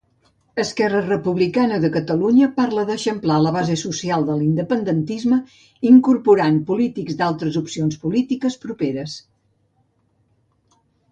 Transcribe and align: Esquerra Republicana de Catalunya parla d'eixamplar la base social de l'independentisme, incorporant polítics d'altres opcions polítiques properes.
Esquerra 0.61 0.99
Republicana 1.07 1.75
de 1.83 1.89
Catalunya 1.97 2.47
parla 2.59 2.85
d'eixamplar 2.87 3.35
la 3.47 3.51
base 3.57 3.75
social 3.81 4.25
de 4.29 4.37
l'independentisme, 4.39 5.39
incorporant 5.91 6.57
polítics 6.73 7.19
d'altres 7.21 7.61
opcions 7.65 7.99
polítiques 8.07 8.57
properes. 8.69 9.19